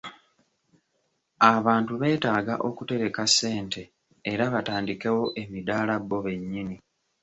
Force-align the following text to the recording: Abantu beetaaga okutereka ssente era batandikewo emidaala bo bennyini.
Abantu 1.53 1.93
beetaaga 2.01 2.53
okutereka 2.69 3.21
ssente 3.31 3.81
era 4.31 4.45
batandikewo 4.53 5.23
emidaala 5.41 5.93
bo 6.07 6.17
bennyini. 6.25 6.77